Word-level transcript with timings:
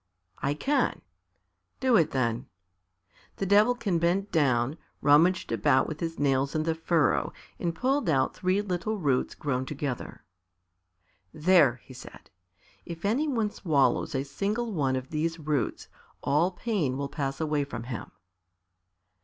"I 0.39 0.55
can." 0.55 1.03
"Do 1.79 1.95
it, 1.95 2.09
then." 2.09 2.47
The 3.35 3.45
Devilkin 3.45 3.99
bent 3.99 4.31
down, 4.31 4.79
rummaged 4.99 5.51
about 5.51 5.85
with 5.85 5.99
his 5.99 6.17
nails 6.17 6.55
in 6.55 6.63
the 6.63 6.73
furrow 6.73 7.31
and 7.59 7.75
pulled 7.75 8.09
out 8.09 8.33
three 8.35 8.63
little 8.63 8.97
roots, 8.97 9.35
grown 9.35 9.63
together. 9.63 10.25
"There," 11.31 11.75
he 11.83 11.93
said; 11.93 12.31
"if 12.83 13.05
any 13.05 13.27
one 13.27 13.51
swallows 13.51 14.15
a 14.15 14.23
single 14.25 14.73
one 14.73 14.95
of 14.95 15.11
these 15.11 15.37
roots 15.37 15.87
all 16.23 16.49
pain 16.49 16.97
will 16.97 17.07
pass 17.07 17.39
away 17.39 17.63
from 17.63 17.83
him." 17.83 18.09